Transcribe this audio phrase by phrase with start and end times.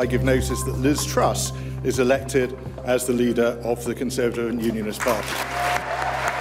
[0.00, 1.52] I give notice that Liz Truss
[1.84, 2.56] is elected
[2.86, 5.28] as the leader of the Conservative and Unionist Party.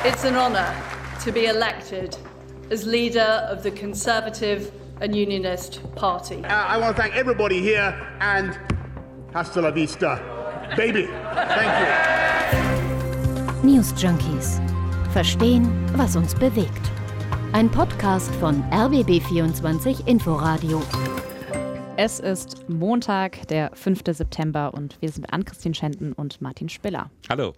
[0.07, 0.73] It's an honour
[1.25, 2.15] to be elected
[2.71, 6.37] as leader of the Conservative and Unionist Party.
[6.45, 8.57] Uh, I want to thank everybody here and
[9.33, 10.21] hasta la vista,
[10.77, 11.07] baby.
[11.33, 11.73] Thank
[12.55, 13.69] you.
[13.69, 14.61] News Junkies.
[15.11, 15.67] Verstehen,
[15.97, 16.91] was uns bewegt.
[17.51, 20.81] Ein Podcast von RBB24 Inforadio.
[22.01, 24.03] Es ist Montag, der 5.
[24.11, 27.11] September und wir sind Ann-Christine Schenten und Martin Spiller.
[27.27, 27.51] Hallo.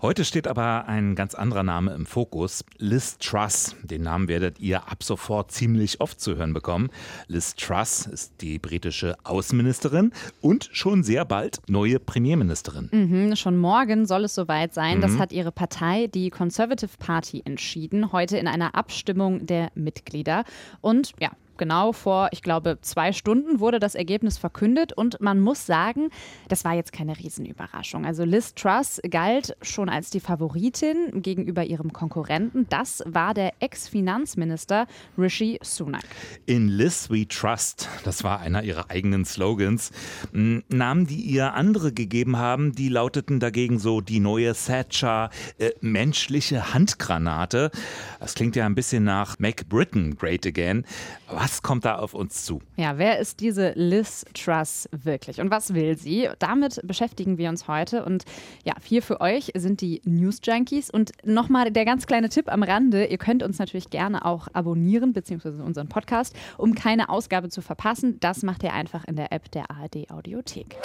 [0.00, 2.64] Heute steht aber ein ganz anderer Name im Fokus.
[2.78, 3.74] Liz Truss.
[3.82, 6.90] Den Namen werdet ihr ab sofort ziemlich oft zu hören bekommen.
[7.26, 12.90] Liz Truss ist die britische Außenministerin und schon sehr bald neue Premierministerin.
[12.92, 14.98] Mhm, schon morgen soll es soweit sein.
[14.98, 15.02] Mhm.
[15.02, 18.12] Das hat ihre Partei, die Conservative Party, entschieden.
[18.12, 20.44] Heute in einer Abstimmung der Mitglieder.
[20.80, 25.66] Und ja, genau vor, ich glaube, zwei Stunden wurde das Ergebnis verkündet und man muss
[25.66, 26.08] sagen,
[26.48, 28.06] das war jetzt keine Riesenüberraschung.
[28.06, 32.66] Also Liz Truss galt schon als die Favoritin gegenüber ihrem Konkurrenten.
[32.70, 34.86] Das war der Ex-Finanzminister
[35.18, 36.02] Rishi Sunak.
[36.46, 39.90] In Liz We Trust, das war einer ihrer eigenen Slogans.
[40.32, 46.72] Namen, die ihr andere gegeben haben, die lauteten dagegen so die neue Thatcher, äh, menschliche
[46.72, 47.70] Handgranate.
[48.18, 50.86] Das klingt ja ein bisschen nach Make Britain Great Again.
[51.28, 52.60] Was was kommt da auf uns zu?
[52.76, 56.28] Ja, wer ist diese Liz Truss wirklich und was will sie?
[56.38, 58.24] Damit beschäftigen wir uns heute und
[58.64, 62.62] ja, hier für euch sind die News Junkies und nochmal der ganz kleine Tipp am
[62.62, 67.62] Rande, ihr könnt uns natürlich gerne auch abonnieren beziehungsweise unseren Podcast, um keine Ausgabe zu
[67.62, 68.20] verpassen.
[68.20, 70.76] Das macht ihr einfach in der App der ARD Audiothek.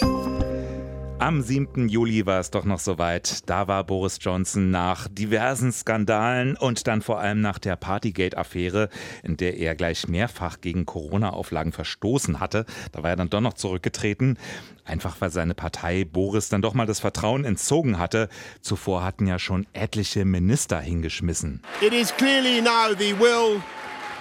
[1.18, 1.88] Am 7.
[1.88, 3.48] Juli war es doch noch soweit.
[3.48, 8.90] Da war Boris Johnson nach diversen Skandalen und dann vor allem nach der Partygate-Affäre,
[9.22, 12.66] in der er gleich mehrfach gegen Corona-Auflagen verstoßen hatte.
[12.92, 14.38] Da war er dann doch noch zurückgetreten.
[14.84, 18.28] Einfach weil seine Partei Boris dann doch mal das Vertrauen entzogen hatte.
[18.60, 21.62] Zuvor hatten ja schon etliche Minister hingeschmissen.
[21.80, 23.62] It is clearly now the will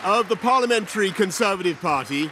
[0.06, 2.30] of the Parliamentary Conservative Party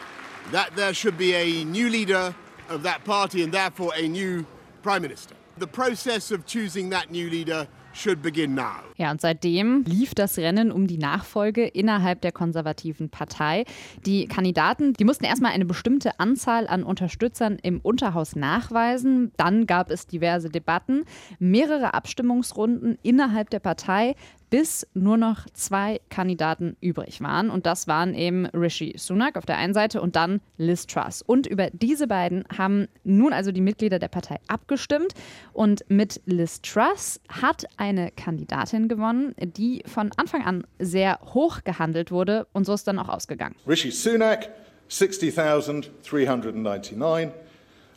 [0.53, 2.33] that there should be a new leader
[2.69, 4.45] of that party and therefore a new
[4.83, 5.35] Prime Minister.
[5.59, 8.81] The process of choosing that new leader should begin now.
[8.97, 13.65] Ja, und seitdem lief das Rennen um die Nachfolge innerhalb der konservativen Partei.
[14.05, 19.31] Die Kandidaten, die mussten erstmal eine bestimmte Anzahl an Unterstützern im Unterhaus nachweisen.
[19.37, 21.05] Dann gab es diverse Debatten,
[21.39, 24.15] mehrere Abstimmungsrunden innerhalb der Partei,
[24.53, 27.49] bis nur noch zwei Kandidaten übrig waren.
[27.49, 31.23] Und das waren eben Rishi Sunak auf der einen Seite und dann Liz Truss.
[31.23, 35.15] Und über diese beiden haben nun also die Mitglieder der Partei abgestimmt.
[35.53, 42.11] Und mit Liz Truss hat eine Kandidatin gewonnen, die von Anfang an sehr hoch gehandelt
[42.11, 42.45] wurde.
[42.53, 43.55] Und so ist dann auch ausgegangen.
[43.67, 44.49] Rishi Sunak,
[44.87, 47.31] 60.399.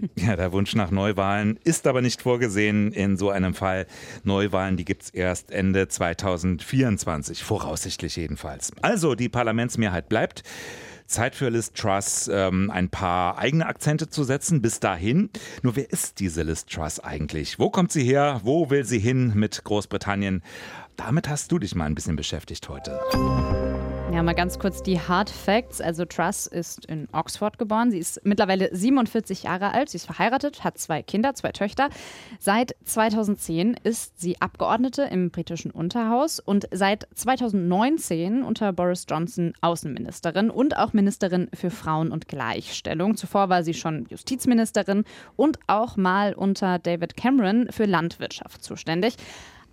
[0.15, 3.87] Ja, der Wunsch nach Neuwahlen ist aber nicht vorgesehen in so einem Fall.
[4.23, 8.71] Neuwahlen, die gibt es erst Ende 2024, voraussichtlich jedenfalls.
[8.81, 10.43] Also, die Parlamentsmehrheit bleibt.
[11.07, 14.61] Zeit für Liz Truss, ähm, ein paar eigene Akzente zu setzen.
[14.61, 15.29] Bis dahin.
[15.63, 17.59] Nur wer ist diese Liz Truss eigentlich?
[17.59, 18.41] Wo kommt sie her?
[18.43, 20.43] Wo will sie hin mit Großbritannien?
[20.97, 22.99] Damit hast du dich mal ein bisschen beschäftigt heute.
[24.13, 25.81] Ja, mal ganz kurz die Hard Facts.
[25.81, 27.91] Also Truss ist in Oxford geboren.
[27.91, 29.89] Sie ist mittlerweile 47 Jahre alt.
[29.89, 31.89] Sie ist verheiratet, hat zwei Kinder, zwei Töchter.
[32.39, 40.49] Seit 2010 ist sie Abgeordnete im britischen Unterhaus und seit 2019 unter Boris Johnson Außenministerin
[40.49, 43.17] und auch Ministerin für Frauen und Gleichstellung.
[43.17, 45.03] Zuvor war sie schon Justizministerin
[45.35, 49.17] und auch mal unter David Cameron für Landwirtschaft zuständig.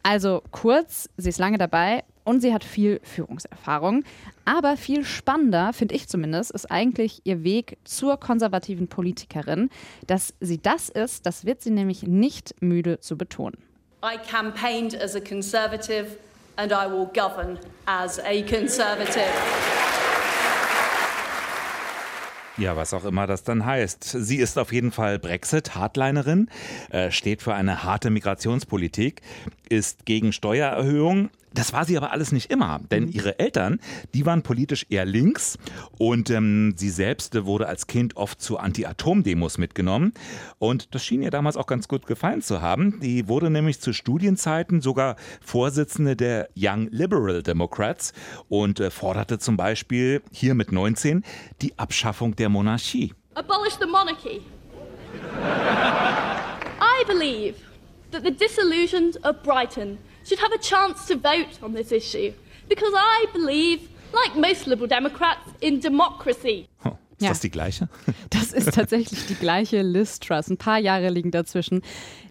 [0.02, 4.04] Also kurz, sie ist lange dabei, und sie hat viel Führungserfahrung.
[4.44, 9.70] Aber viel spannender, finde ich zumindest, ist eigentlich ihr Weg zur konservativen Politikerin.
[10.06, 13.58] Dass sie das ist, das wird sie nämlich nicht müde zu betonen.
[14.02, 16.18] I campaigned as a conservative
[16.56, 19.30] and I will govern as a conservative.
[22.56, 24.04] Ja, was auch immer das dann heißt.
[24.04, 26.48] Sie ist auf jeden Fall Brexit-Hardlinerin,
[26.90, 29.22] äh, steht für eine harte Migrationspolitik,
[29.68, 33.12] ist gegen Steuererhöhung, das war sie aber alles nicht immer, denn mhm.
[33.12, 33.80] ihre Eltern,
[34.12, 35.58] die waren politisch eher links
[35.98, 40.12] und ähm, sie selbst wurde als Kind oft zu Anti-Atom-Demos mitgenommen
[40.58, 43.00] und das schien ihr damals auch ganz gut gefallen zu haben.
[43.00, 48.12] Die wurde nämlich zu Studienzeiten sogar Vorsitzende der Young Liberal Democrats
[48.48, 51.22] und äh, forderte zum Beispiel hier mit 19
[51.62, 53.14] die Abschaffung der Monarchie.
[53.34, 54.40] Abolish the monarchy.
[56.80, 57.56] I believe
[58.10, 62.32] that the disillusioned of Brighton should have a chance to vote on this issue
[62.68, 66.68] because I believe, like most Liberal Democrats, in democracy.
[66.84, 67.28] Oh, ist ja.
[67.28, 67.88] das die gleiche?
[68.30, 70.48] Das ist tatsächlich die gleiche Liz Truss.
[70.48, 71.82] Ein paar Jahre liegen dazwischen.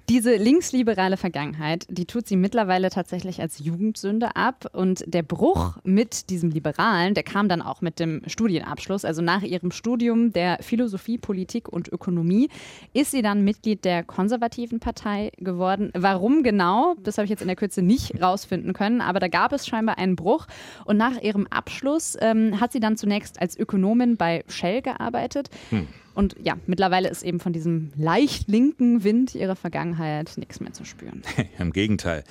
[0.09, 4.65] Diese linksliberale Vergangenheit, die tut sie mittlerweile tatsächlich als Jugendsünde ab.
[4.73, 9.05] Und der Bruch mit diesem Liberalen, der kam dann auch mit dem Studienabschluss.
[9.05, 12.49] Also nach ihrem Studium der Philosophie, Politik und Ökonomie
[12.91, 15.89] ist sie dann Mitglied der konservativen Partei geworden.
[15.95, 19.53] Warum genau, das habe ich jetzt in der Kürze nicht rausfinden können, aber da gab
[19.53, 20.47] es scheinbar einen Bruch.
[20.83, 25.49] Und nach ihrem Abschluss ähm, hat sie dann zunächst als Ökonomin bei Shell gearbeitet.
[25.69, 25.87] Hm.
[26.15, 30.85] Und ja, mittlerweile ist eben von diesem leicht linken Wind ihrer Vergangenheit nichts mehr zu
[30.85, 31.23] spüren.
[31.59, 32.23] Im Gegenteil.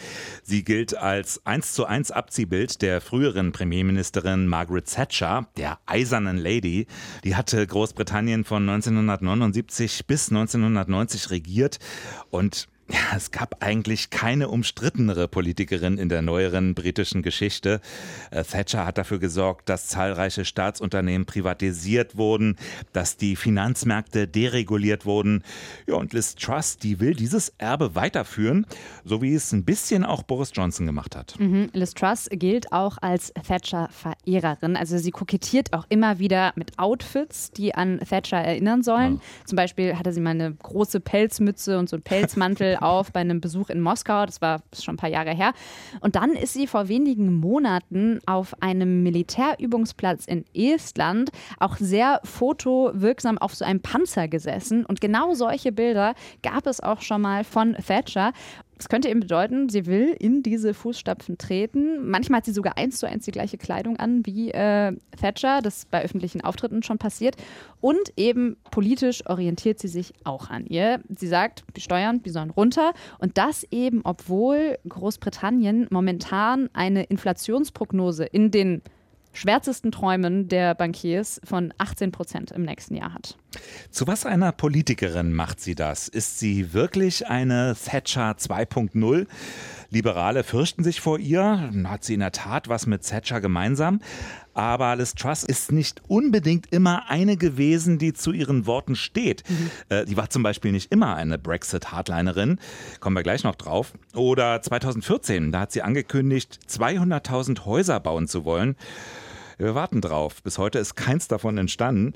[0.43, 6.87] Sie gilt als eins zu eins Abziehbild der früheren Premierministerin Margaret Thatcher, der eisernen Lady.
[7.25, 11.79] Die hatte Großbritannien von 1979 bis 1990 regiert
[12.31, 17.81] und ja, es gab eigentlich keine umstrittenere Politikerin in der neueren britischen Geschichte.
[18.31, 22.57] Äh, Thatcher hat dafür gesorgt, dass zahlreiche Staatsunternehmen privatisiert wurden,
[22.93, 25.43] dass die Finanzmärkte dereguliert wurden.
[25.87, 28.67] Ja, und Liz Truss, die will dieses Erbe weiterführen,
[29.05, 31.39] so wie es ein bisschen auch Boris Johnson gemacht hat.
[31.39, 31.71] Mhm.
[31.73, 34.77] Liz Truss gilt auch als Thatcher-Verehrerin.
[34.77, 39.15] Also sie kokettiert auch immer wieder mit Outfits, die an Thatcher erinnern sollen.
[39.15, 39.47] Ja.
[39.47, 43.41] Zum Beispiel hatte sie mal eine große Pelzmütze und so einen Pelzmantel auf bei einem
[43.41, 44.27] Besuch in Moskau.
[44.27, 45.53] Das war schon ein paar Jahre her.
[46.01, 53.39] Und dann ist sie vor wenigen Monaten auf einem Militärübungsplatz in Estland auch sehr fotowirksam
[53.39, 54.85] auf so einem Panzer gesessen.
[54.85, 58.33] Und genau solche Bilder gab es auch schon mal von Thatcher.
[58.83, 62.05] Das könnte eben bedeuten, sie will in diese Fußstapfen treten.
[62.11, 65.85] Manchmal hat sie sogar eins zu eins die gleiche Kleidung an wie äh, Thatcher, das
[65.85, 67.37] bei öffentlichen Auftritten schon passiert.
[67.81, 71.01] Und eben politisch orientiert sie sich auch an ihr.
[71.17, 72.93] Sie sagt, die Steuern, die sollen runter.
[73.21, 78.83] Und das eben, obwohl Großbritannien momentan eine Inflationsprognose in den
[79.33, 83.37] schwärzesten Träumen der Bankiers von 18 Prozent im nächsten Jahr hat.
[83.91, 86.09] Zu was einer Politikerin macht sie das?
[86.09, 89.27] Ist sie wirklich eine Thatcher 2.0?
[89.91, 94.01] Liberale fürchten sich vor ihr, hat sie in der Tat was mit Thatcher gemeinsam.
[94.55, 99.45] Aber Liz Truss ist nicht unbedingt immer eine gewesen, die zu ihren Worten steht.
[99.49, 99.71] Mhm.
[99.89, 102.59] Äh, die war zum Beispiel nicht immer eine Brexit-Hardlinerin.
[103.01, 103.93] Kommen wir gleich noch drauf.
[104.15, 108.77] Oder 2014, da hat sie angekündigt, 200.000 Häuser bauen zu wollen.
[109.59, 110.43] Wir warten drauf.
[110.43, 112.15] Bis heute ist keins davon entstanden.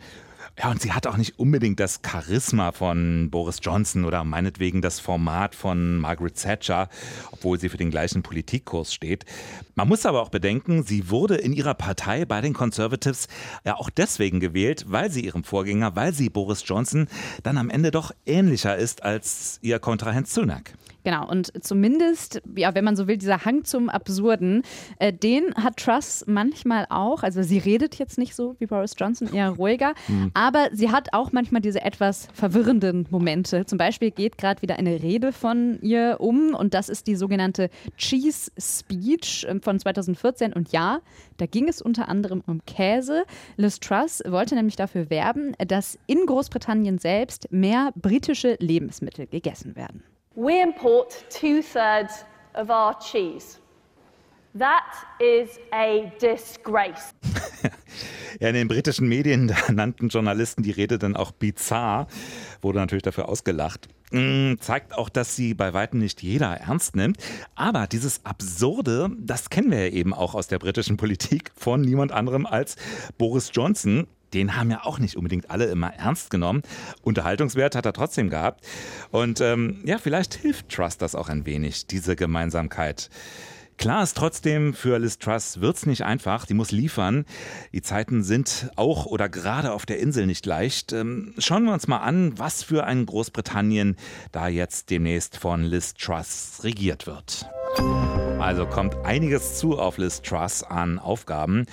[0.58, 5.00] Ja, und sie hat auch nicht unbedingt das Charisma von Boris Johnson oder meinetwegen das
[5.00, 6.88] Format von Margaret Thatcher,
[7.30, 9.26] obwohl sie für den gleichen Politikkurs steht.
[9.75, 13.28] Man muss aber auch bedenken, sie wurde in ihrer Partei bei den Conservatives
[13.66, 17.06] ja auch deswegen gewählt, weil sie ihrem Vorgänger, weil sie Boris Johnson
[17.42, 20.72] dann am Ende doch ähnlicher ist als ihr Kontrahent Sunak.
[21.06, 24.64] Genau, und zumindest, ja, wenn man so will, dieser Hang zum Absurden,
[24.98, 27.22] äh, den hat Truss manchmal auch.
[27.22, 30.32] Also sie redet jetzt nicht so wie Boris Johnson, eher ruhiger, mhm.
[30.34, 33.64] aber sie hat auch manchmal diese etwas verwirrenden Momente.
[33.66, 37.70] Zum Beispiel geht gerade wieder eine Rede von ihr um und das ist die sogenannte
[37.96, 40.54] Cheese Speech ähm, von 2014.
[40.54, 40.98] Und ja,
[41.36, 43.26] da ging es unter anderem um Käse.
[43.56, 50.02] Liz Truss wollte nämlich dafür werben, dass in Großbritannien selbst mehr britische Lebensmittel gegessen werden.
[50.37, 53.59] We import two thirds of our cheese.
[54.55, 54.85] That
[55.19, 57.14] is a disgrace.
[58.40, 62.07] ja, in den britischen Medien nannten Journalisten die Rede dann auch bizarr,
[62.61, 63.88] wurde natürlich dafür ausgelacht.
[64.11, 67.16] Mm, zeigt auch, dass sie bei weitem nicht jeder ernst nimmt.
[67.55, 72.12] Aber dieses Absurde, das kennen wir ja eben auch aus der britischen Politik von niemand
[72.12, 72.76] anderem als
[73.16, 74.07] Boris Johnson.
[74.35, 76.62] Den haben ja auch nicht unbedingt alle immer ernst genommen.
[77.02, 78.64] Unterhaltungswert hat er trotzdem gehabt.
[79.11, 83.11] Und ähm, ja, vielleicht hilft Trust das auch ein wenig, diese Gemeinsamkeit.
[83.78, 86.47] Klar ist trotzdem, für Liz Truss wird es nicht einfach.
[86.47, 87.26] Die muss liefern.
[87.73, 90.92] Die Zeiten sind auch oder gerade auf der Insel nicht leicht.
[90.92, 93.97] Ähm, schauen wir uns mal an, was für ein Großbritannien
[94.33, 97.47] da jetzt demnächst von Liz Truss regiert wird.
[98.38, 101.66] Also kommt einiges zu auf Liz Truss an Aufgaben.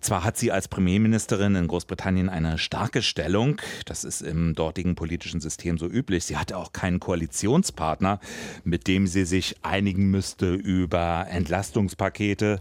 [0.00, 5.40] Zwar hat sie als Premierministerin in Großbritannien eine starke Stellung, das ist im dortigen politischen
[5.40, 6.24] System so üblich.
[6.24, 8.20] Sie hatte auch keinen Koalitionspartner,
[8.64, 12.60] mit dem sie sich einigen müsste über Entlastungspakete.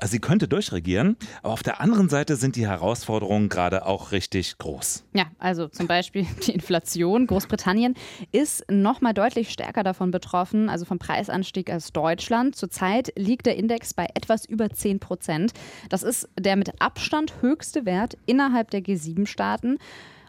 [0.00, 4.56] Also sie könnte durchregieren, aber auf der anderen Seite sind die Herausforderungen gerade auch richtig
[4.58, 5.04] groß.
[5.12, 7.26] Ja, also zum Beispiel die Inflation.
[7.26, 7.94] Großbritannien
[8.32, 12.56] ist noch mal deutlich stärker davon betroffen, also vom Preisanstieg als Deutschland.
[12.56, 15.52] Zurzeit liegt der Index bei etwas über 10 Prozent.
[15.90, 19.78] Das ist der mit Abstand höchste Wert innerhalb der G7-Staaten.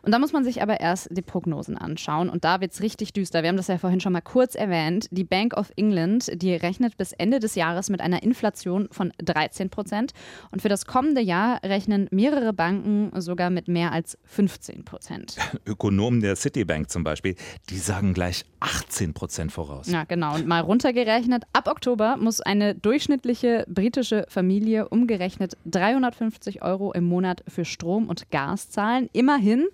[0.04, 2.30] Und da muss man sich aber erst die Prognosen anschauen.
[2.30, 3.44] Und da wird es richtig düster.
[3.44, 5.08] Wir haben das ja vorhin schon mal kurz erwähnt.
[5.12, 9.70] Die Bank of England, die rechnet bis Ende des Jahres mit einer Inflation von 13
[9.70, 10.14] Prozent.
[10.52, 15.38] Und für das kommende Jahr rechnen mehrere Banken sogar mit mehr als 15 Prozent.
[15.66, 17.36] Ökonomen der Citibank zum Beispiel,
[17.70, 19.88] die sagen gleich 18 Prozent voraus.
[19.88, 20.36] Ja, genau.
[20.36, 27.44] Und mal runtergerechnet, ab Oktober muss eine durchschnittliche britische Familie umgerechnet 350 Euro im Monat
[27.48, 29.10] für Strom und Gas zahlen.
[29.14, 29.68] Immerhin.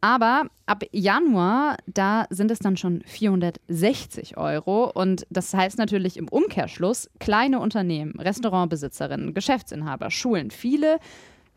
[0.00, 4.90] Aber ab Januar, da sind es dann schon 460 Euro.
[4.90, 10.98] Und das heißt natürlich im Umkehrschluss, kleine Unternehmen, Restaurantbesitzerinnen, Geschäftsinhaber, Schulen, viele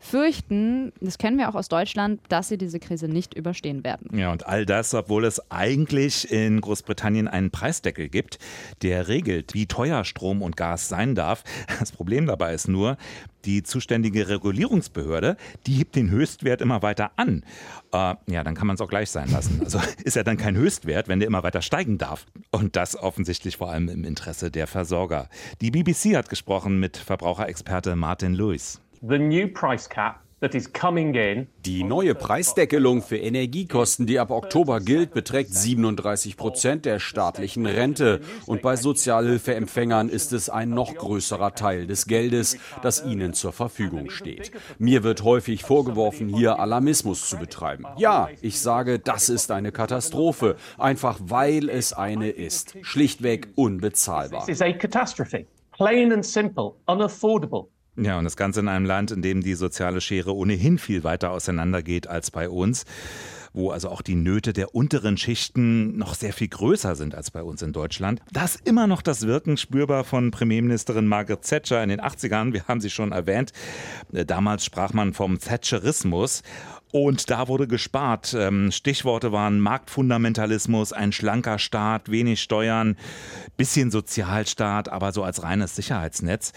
[0.04, 4.16] fürchten, das kennen wir auch aus Deutschland, dass sie diese Krise nicht überstehen werden.
[4.16, 8.38] Ja, und all das, obwohl es eigentlich in Großbritannien einen Preisdeckel gibt,
[8.82, 11.42] der regelt, wie teuer Strom und Gas sein darf.
[11.80, 12.96] Das Problem dabei ist nur,
[13.44, 17.44] die zuständige Regulierungsbehörde, die hebt den Höchstwert immer weiter an.
[17.92, 19.60] Äh, ja, dann kann man es auch gleich sein lassen.
[19.62, 22.26] Also ist ja dann kein Höchstwert, wenn der immer weiter steigen darf.
[22.50, 25.28] Und das offensichtlich vor allem im Interesse der Versorger.
[25.60, 28.80] Die BBC hat gesprochen mit Verbraucherexperte Martin Lewis.
[29.06, 30.20] The new price cap
[31.64, 38.20] Die neue Preisdeckelung für Energiekosten, die ab Oktober gilt, beträgt 37 Prozent der staatlichen Rente.
[38.44, 44.10] Und bei Sozialhilfeempfängern ist es ein noch größerer Teil des Geldes, das ihnen zur Verfügung
[44.10, 44.50] steht.
[44.78, 47.86] Mir wird häufig vorgeworfen, hier Alarmismus zu betreiben.
[47.96, 52.76] Ja, ich sage, das ist eine Katastrophe, einfach weil es eine ist.
[52.82, 54.46] Schlichtweg unbezahlbar.
[55.72, 57.68] Plain and simple, unaffordable.
[57.96, 61.30] Ja, und das Ganze in einem Land, in dem die soziale Schere ohnehin viel weiter
[61.30, 62.84] auseinandergeht als bei uns
[63.54, 67.42] wo also auch die Nöte der unteren Schichten noch sehr viel größer sind als bei
[67.42, 68.20] uns in Deutschland.
[68.32, 72.52] Da ist immer noch das Wirken spürbar von Premierministerin Margaret Thatcher in den 80ern.
[72.52, 73.52] Wir haben sie schon erwähnt.
[74.10, 76.42] Damals sprach man vom Thatcherismus.
[76.94, 78.36] Und da wurde gespart.
[78.38, 82.96] Ähm, Stichworte waren Marktfundamentalismus, ein schlanker Staat, wenig Steuern,
[83.56, 86.52] bisschen Sozialstaat, aber so als reines Sicherheitsnetz.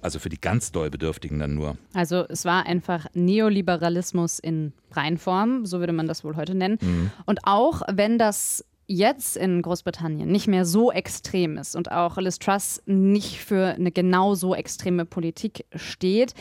[0.00, 1.76] Also für die ganz doll Bedürftigen dann nur.
[1.92, 6.78] Also es war einfach Neoliberalismus in Reinform, so würde man das wohl heute nennen.
[6.80, 7.10] Mhm.
[7.26, 12.38] Und auch wenn das jetzt in Großbritannien nicht mehr so extrem ist und auch Liz
[12.38, 16.34] Truss nicht für eine genau so extreme Politik steht,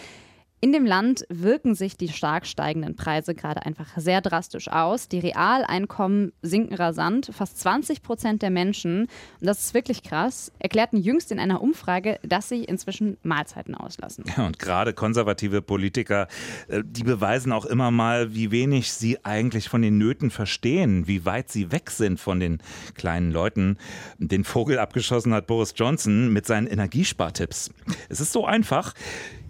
[0.62, 5.08] in dem Land wirken sich die stark steigenden Preise gerade einfach sehr drastisch aus.
[5.08, 7.32] Die Realeinkommen sinken rasant.
[7.34, 12.20] Fast 20 Prozent der Menschen, und das ist wirklich krass, erklärten jüngst in einer Umfrage,
[12.24, 14.26] dass sie inzwischen Mahlzeiten auslassen.
[14.36, 16.28] Ja, und gerade konservative Politiker,
[16.68, 21.26] äh, die beweisen auch immer mal, wie wenig sie eigentlich von den Nöten verstehen, wie
[21.26, 22.62] weit sie weg sind von den
[22.96, 23.78] kleinen Leuten.
[24.18, 27.72] Den Vogel abgeschossen hat Boris Johnson mit seinen Energiespartipps.
[28.10, 28.94] Es ist so einfach.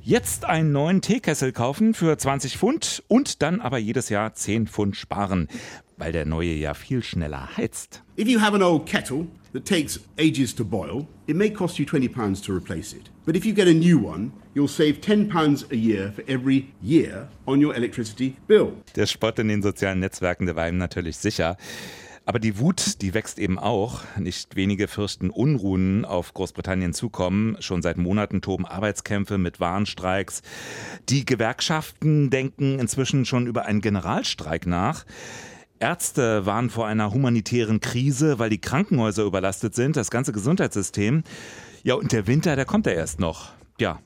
[0.09, 4.95] Jetzt einen neuen Teekessel kaufen für 20 Pfund und dann aber jedes Jahr 10 Pfund
[4.95, 5.47] sparen,
[5.97, 8.01] weil der neue ja viel schneller heizt.
[8.17, 11.85] If you have an old kettle that takes ages to boil, it may cost you
[11.85, 13.11] 20 pounds to replace it.
[13.23, 16.73] But if you get a new one, you'll save 10 pounds a year for every
[16.81, 18.73] year on your electricity bill.
[18.95, 21.55] Der Spott in den sozialen Netzwerken, der war ihm natürlich sicher.
[22.29, 24.01] Aber die Wut, die wächst eben auch.
[24.15, 27.57] Nicht wenige fürchten Unruhen auf Großbritannien zukommen.
[27.59, 30.43] Schon seit Monaten toben Arbeitskämpfe mit Warnstreiks.
[31.09, 35.05] Die Gewerkschaften denken inzwischen schon über einen Generalstreik nach.
[35.79, 41.23] Ärzte warnen vor einer humanitären Krise, weil die Krankenhäuser überlastet sind, das ganze Gesundheitssystem.
[41.81, 43.53] Ja, und der Winter, der kommt ja erst noch.
[43.79, 44.01] Ja,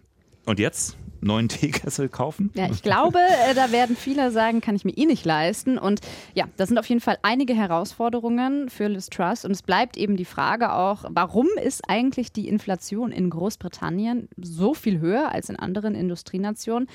[0.45, 0.95] und jetzt?
[1.23, 2.51] Neuen Teekessel kaufen?
[2.53, 5.77] Ja, ich glaube, äh, da werden viele sagen, kann ich mir eh nicht leisten.
[5.77, 6.01] Und
[6.33, 9.45] ja, das sind auf jeden Fall einige Herausforderungen für Liz Truss.
[9.45, 14.73] Und es bleibt eben die Frage auch, warum ist eigentlich die Inflation in Großbritannien so
[14.73, 16.87] viel höher als in anderen Industrienationen?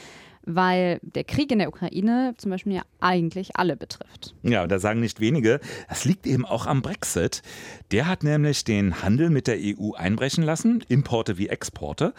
[0.48, 4.34] Weil der Krieg in der Ukraine zum Beispiel ja eigentlich alle betrifft.
[4.42, 7.42] Ja, da sagen nicht wenige, das liegt eben auch am Brexit.
[7.90, 12.14] Der hat nämlich den Handel mit der EU einbrechen lassen, Importe wie Exporte.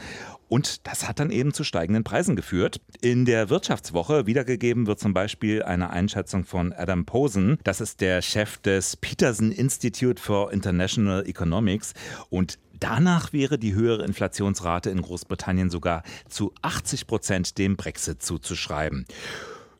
[0.48, 2.81] Und das hat dann eben zu steigenden Preisen geführt.
[3.01, 7.59] In der Wirtschaftswoche wiedergegeben wird zum Beispiel eine Einschätzung von Adam Posen.
[7.63, 11.93] Das ist der Chef des Peterson Institute for International Economics.
[12.29, 19.05] Und Danach wäre die höhere Inflationsrate in Großbritannien sogar zu 80 Prozent dem Brexit zuzuschreiben.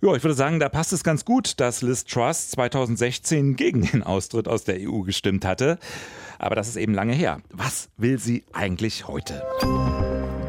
[0.02, 4.02] Ja, ich würde sagen, da passt es ganz gut, dass Liz Truss 2016 gegen den
[4.02, 5.78] Austritt aus der EU gestimmt hatte.
[6.38, 7.42] Aber das ist eben lange her.
[7.52, 9.44] Was will sie eigentlich heute?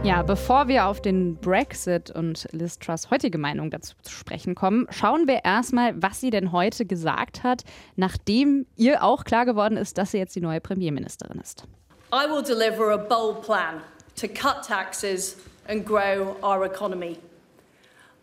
[0.05, 4.87] Ja, bevor wir auf den Brexit und Liz Truss heutige Meinung dazu zu sprechen kommen,
[4.91, 7.65] schauen wir erstmal, was sie denn heute gesagt hat,
[7.97, 11.67] nachdem ihr auch klar geworden ist, dass sie jetzt die neue Premierministerin ist.
[12.13, 13.83] I will deliver a bold plan
[14.17, 15.37] to cut taxes
[15.67, 17.21] and grow our economy.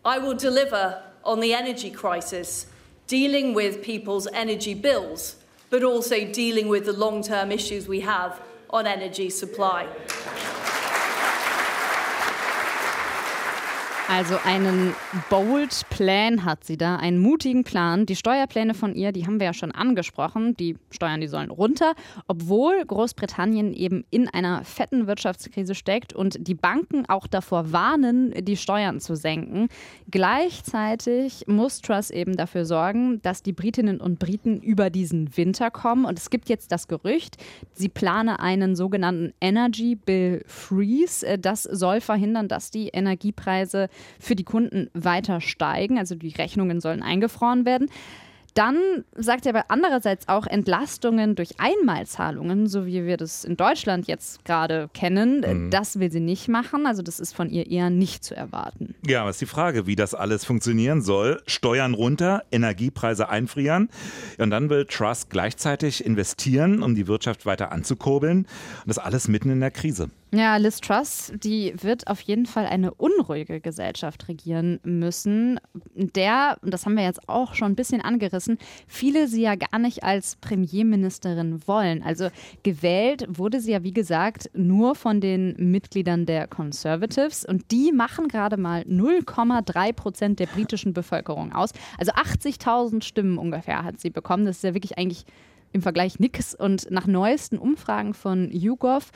[0.04, 2.66] I will deliver on the energy crisis,
[3.06, 5.36] dealing with people's energy bills,
[5.70, 9.88] but also dealing with the long term issues we have on energy supply.
[14.10, 14.94] Also einen
[15.28, 18.06] bold Plan hat sie da, einen mutigen Plan.
[18.06, 20.56] Die Steuerpläne von ihr, die haben wir ja schon angesprochen.
[20.56, 21.92] Die Steuern, die sollen runter,
[22.26, 28.56] obwohl Großbritannien eben in einer fetten Wirtschaftskrise steckt und die Banken auch davor warnen, die
[28.56, 29.68] Steuern zu senken.
[30.10, 36.06] Gleichzeitig muss Truss eben dafür sorgen, dass die Britinnen und Briten über diesen Winter kommen.
[36.06, 37.36] Und es gibt jetzt das Gerücht,
[37.74, 41.38] sie plane einen sogenannten Energy Bill Freeze.
[41.38, 45.98] Das soll verhindern, dass die Energiepreise für die Kunden weiter steigen.
[45.98, 47.88] Also die Rechnungen sollen eingefroren werden.
[48.58, 54.08] Dann sagt er aber andererseits auch Entlastungen durch Einmalzahlungen, so wie wir das in Deutschland
[54.08, 55.44] jetzt gerade kennen.
[55.46, 55.70] Mhm.
[55.70, 56.84] Das will sie nicht machen.
[56.84, 58.96] Also das ist von ihr eher nicht zu erwarten.
[59.06, 61.40] Ja, aber ist die Frage, wie das alles funktionieren soll.
[61.46, 63.90] Steuern runter, Energiepreise einfrieren.
[64.38, 68.38] Und dann will Truss gleichzeitig investieren, um die Wirtschaft weiter anzukurbeln.
[68.38, 68.48] Und
[68.86, 70.10] das alles mitten in der Krise.
[70.30, 75.58] Ja, Liz Truss, die wird auf jeden Fall eine unruhige Gesellschaft regieren müssen,
[75.94, 79.78] der, und das haben wir jetzt auch schon ein bisschen angerissen, viele sie ja gar
[79.78, 82.02] nicht als Premierministerin wollen.
[82.02, 82.28] Also
[82.62, 88.28] gewählt wurde sie ja, wie gesagt, nur von den Mitgliedern der Conservatives und die machen
[88.28, 91.72] gerade mal 0,3 Prozent der britischen Bevölkerung aus.
[91.96, 94.44] Also 80.000 Stimmen ungefähr hat sie bekommen.
[94.44, 95.24] Das ist ja wirklich eigentlich
[95.72, 96.54] im Vergleich nix.
[96.54, 99.10] Und nach neuesten Umfragen von YouGov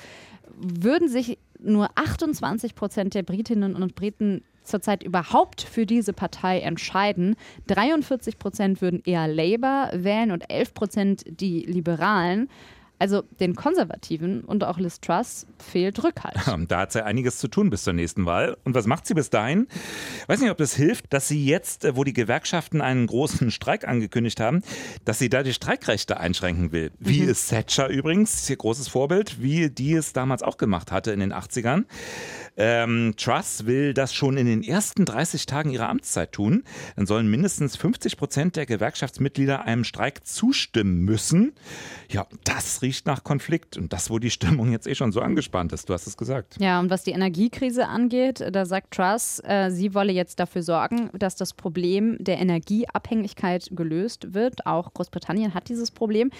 [0.56, 7.36] würden sich nur 28 Prozent der Britinnen und Briten zurzeit überhaupt für diese Partei entscheiden.
[7.66, 12.48] 43 Prozent würden eher Labour wählen und 11 Prozent die Liberalen.
[13.02, 16.36] Also den Konservativen und auch Liz Truss fehlt Rückhalt.
[16.68, 18.56] Da hat sie einiges zu tun bis zur nächsten Wahl.
[18.62, 19.66] Und was macht sie bis dahin?
[20.20, 23.50] Ich weiß nicht, ob das hilft, dass sie jetzt, äh, wo die Gewerkschaften einen großen
[23.50, 24.62] Streik angekündigt haben,
[25.04, 26.92] dass sie da die Streikrechte einschränken will.
[27.00, 27.30] Wie mhm.
[27.30, 31.32] ist Thatcher übrigens, ihr großes Vorbild, wie die es damals auch gemacht hatte in den
[31.32, 31.86] 80ern.
[32.56, 36.64] Ähm, Truss will das schon in den ersten 30 Tagen ihrer Amtszeit tun.
[36.96, 41.54] Dann sollen mindestens 50 Prozent der Gewerkschaftsmitglieder einem Streik zustimmen müssen.
[42.08, 45.72] Ja, das riecht nach Konflikt und das, wo die Stimmung jetzt eh schon so angespannt
[45.72, 45.88] ist.
[45.88, 46.56] Du hast es gesagt.
[46.60, 51.10] Ja, und was die Energiekrise angeht, da sagt Truss, äh, sie wolle jetzt dafür sorgen,
[51.14, 54.66] dass das Problem der Energieabhängigkeit gelöst wird.
[54.66, 56.30] Auch Großbritannien hat dieses Problem.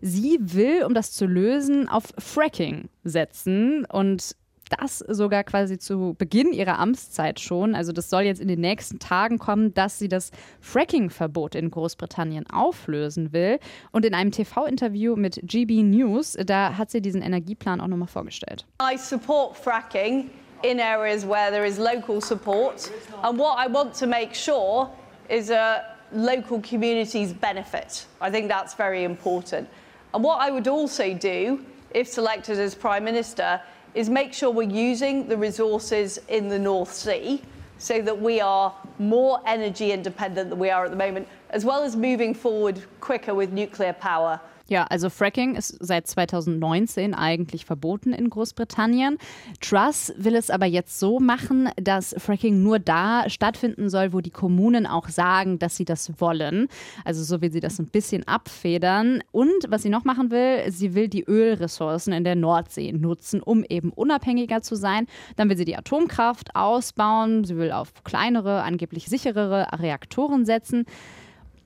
[0.00, 4.36] Sie will, um das zu lösen, auf Fracking setzen und
[4.80, 8.98] das sogar quasi zu Beginn ihrer Amtszeit schon, also das soll jetzt in den nächsten
[8.98, 10.30] Tagen kommen, dass sie das
[10.60, 13.58] Fracking-Verbot in Großbritannien auflösen will.
[13.90, 18.66] Und in einem TV-Interview mit GB News, da hat sie diesen Energieplan auch nochmal vorgestellt.
[18.80, 20.30] I support fracking
[20.62, 22.90] in areas where there is local support.
[23.22, 24.88] And what I want to make sure
[25.28, 25.82] is a
[26.12, 28.06] local communities benefit.
[28.20, 29.68] I think that's very important.
[30.14, 31.60] And what I would also do,
[31.94, 33.60] if selected as Prime Minister,
[33.94, 37.42] is make sure we're using the resources in the North Sea
[37.78, 41.82] so that we are more energy independent than we are at the moment, as well
[41.82, 44.40] as moving forward quicker with nuclear power.
[44.72, 49.18] Ja, also Fracking ist seit 2019 eigentlich verboten in Großbritannien.
[49.60, 54.30] Truss will es aber jetzt so machen, dass Fracking nur da stattfinden soll, wo die
[54.30, 56.68] Kommunen auch sagen, dass sie das wollen.
[57.04, 59.22] Also so will sie das ein bisschen abfedern.
[59.30, 63.64] Und was sie noch machen will, sie will die Ölressourcen in der Nordsee nutzen, um
[63.64, 65.06] eben unabhängiger zu sein.
[65.36, 67.44] Dann will sie die Atomkraft ausbauen.
[67.44, 70.86] Sie will auf kleinere, angeblich sicherere Reaktoren setzen.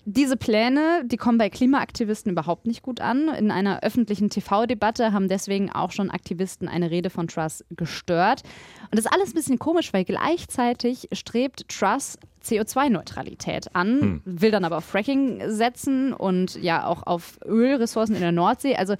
[0.09, 3.29] Diese Pläne, die kommen bei Klimaaktivisten überhaupt nicht gut an.
[3.29, 8.43] In einer öffentlichen TV-Debatte haben deswegen auch schon Aktivisten eine Rede von Truss gestört.
[8.85, 14.23] Und das ist alles ein bisschen komisch, weil gleichzeitig strebt Truss CO2-Neutralität an, hm.
[14.25, 18.77] will dann aber auf Fracking setzen und ja auch auf Ölressourcen in der Nordsee.
[18.77, 18.95] Also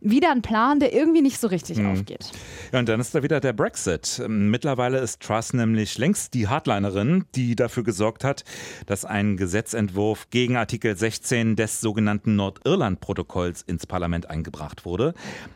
[0.00, 1.92] wieder ein Plan, der irgendwie nicht so richtig mhm.
[1.92, 2.30] aufgeht.
[2.72, 4.22] Ja, und dann ist da wieder der Brexit.
[4.28, 8.44] Mittlerweile ist Truss nämlich längst die Hardlinerin, die dafür gesorgt hat,
[8.86, 15.14] dass ein Gesetzentwurf gegen Artikel 16 des sogenannten Nordirland-Protokolls ins Parlament eingebracht wurde.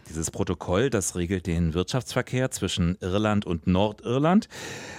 [0.08, 4.48] Dieses Protokoll, das regelt den Wirtschaftsverkehr zwischen Irland und Nordirland.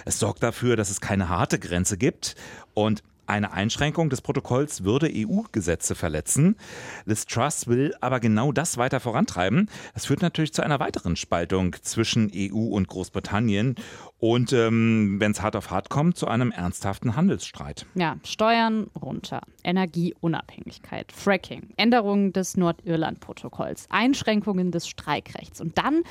[0.04, 2.34] Es sorgt dafür, dass es keine harte Grenze gibt
[2.74, 6.56] und eine Einschränkung des Protokolls würde EU-Gesetze verletzen.
[7.04, 9.68] Liz Truss will aber genau das weiter vorantreiben.
[9.94, 13.76] Das führt natürlich zu einer weiteren Spaltung zwischen EU und Großbritannien
[14.18, 17.86] und, ähm, wenn es hart auf hart kommt, zu einem ernsthaften Handelsstreit.
[17.94, 26.02] Ja, Steuern runter, Energieunabhängigkeit, Fracking, Änderungen des Nordirland-Protokolls, Einschränkungen des Streikrechts und dann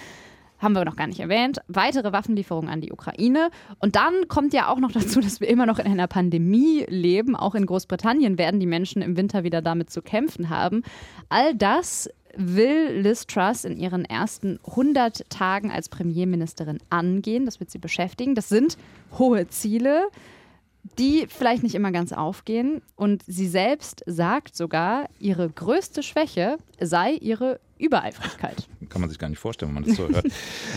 [0.65, 3.51] haben wir noch gar nicht erwähnt, weitere Waffenlieferungen an die Ukraine.
[3.79, 7.35] Und dann kommt ja auch noch dazu, dass wir immer noch in einer Pandemie leben.
[7.37, 10.83] Auch in Großbritannien werden die Menschen im Winter wieder damit zu kämpfen haben.
[11.29, 17.45] All das will Liz Truss in ihren ersten 100 Tagen als Premierministerin angehen.
[17.45, 18.35] Das wird sie beschäftigen.
[18.35, 18.77] Das sind
[19.17, 20.09] hohe Ziele
[20.97, 22.81] die vielleicht nicht immer ganz aufgehen.
[22.95, 28.67] Und sie selbst sagt sogar, ihre größte Schwäche sei ihre Übereifrigkeit.
[28.89, 30.27] Kann man sich gar nicht vorstellen, wenn man das so hört.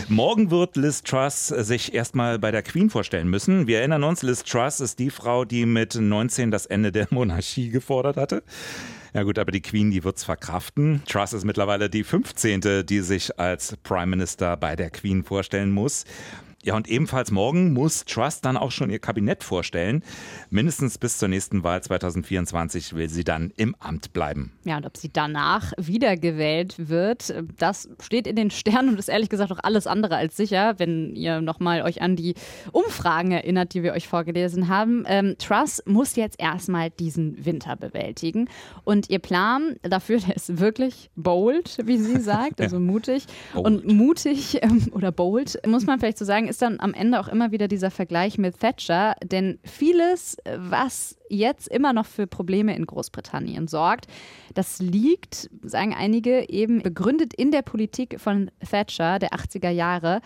[0.09, 3.67] Morgen wird Liz Truss sich erstmal bei der Queen vorstellen müssen.
[3.67, 7.69] Wir erinnern uns, Liz Truss ist die Frau, die mit 19 das Ende der Monarchie
[7.69, 8.43] gefordert hatte.
[9.13, 11.01] Ja gut, aber die Queen, die wird es verkraften.
[11.07, 16.05] Truss ist mittlerweile die 15., die sich als Prime Minister bei der Queen vorstellen muss.
[16.61, 20.03] Ja, und ebenfalls morgen muss Trust dann auch schon ihr Kabinett vorstellen.
[20.49, 24.51] Mindestens bis zur nächsten Wahl 2024 will sie dann im Amt bleiben.
[24.65, 29.29] Ja, und ob sie danach wiedergewählt wird, das steht in den Sternen und ist ehrlich
[29.29, 32.35] gesagt auch alles andere als sicher, wenn ihr nochmal euch an die
[32.73, 35.05] Umfragen erinnert, die wir euch vorgelesen haben.
[35.07, 38.49] Ähm, Truss muss jetzt erstmal diesen Winter bewältigen.
[38.83, 43.27] Und ihr Plan dafür, der ist wirklich bold, wie sie sagt, also mutig.
[43.53, 43.65] Bold.
[43.65, 47.27] Und mutig ähm, oder bold, muss man vielleicht so sagen, ist dann am Ende auch
[47.27, 52.85] immer wieder dieser Vergleich mit Thatcher, denn vieles, was jetzt immer noch für Probleme in
[52.85, 54.07] Großbritannien sorgt,
[54.53, 60.21] das liegt, sagen einige, eben begründet in der Politik von Thatcher der 80er Jahre.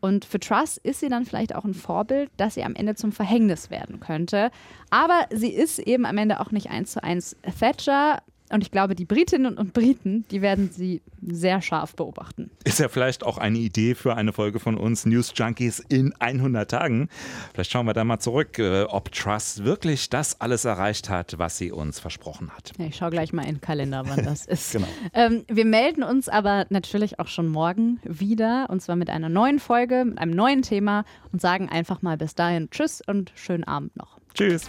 [0.00, 3.12] Und für Truss ist sie dann vielleicht auch ein Vorbild, dass sie am Ende zum
[3.12, 4.50] Verhängnis werden könnte.
[4.88, 8.22] Aber sie ist eben am Ende auch nicht eins zu eins Thatcher.
[8.50, 12.50] Und ich glaube, die Britinnen und Briten, die werden sie sehr scharf beobachten.
[12.64, 16.68] Ist ja vielleicht auch eine Idee für eine Folge von uns News Junkies in 100
[16.68, 17.08] Tagen.
[17.52, 21.58] Vielleicht schauen wir da mal zurück, äh, ob Trust wirklich das alles erreicht hat, was
[21.58, 22.72] sie uns versprochen hat.
[22.76, 24.72] Ja, ich schaue gleich mal in den Kalender, wann das ist.
[24.72, 24.88] genau.
[25.14, 29.60] ähm, wir melden uns aber natürlich auch schon morgen wieder und zwar mit einer neuen
[29.60, 33.96] Folge, mit einem neuen Thema und sagen einfach mal bis dahin Tschüss und schönen Abend
[33.96, 34.18] noch.
[34.34, 34.68] Tschüss.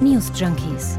[0.00, 0.98] News Junkies